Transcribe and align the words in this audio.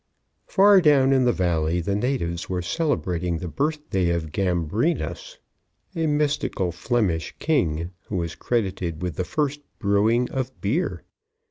Far 0.47 0.81
down 0.81 1.13
in 1.13 1.25
the 1.25 1.31
valley 1.31 1.79
the 1.79 1.95
natives 1.95 2.49
were 2.49 2.63
celebrating 2.63 3.37
the 3.37 3.47
birthday 3.47 4.09
of 4.09 4.31
Gambrinus, 4.31 5.37
a 5.95 6.07
mythical 6.07 6.71
Flemish 6.71 7.35
king 7.37 7.91
who 8.07 8.23
is 8.23 8.33
credited 8.33 9.03
with 9.03 9.15
the 9.15 9.23
first 9.23 9.61
brewing 9.77 10.27
of 10.31 10.59
beer. 10.59 11.03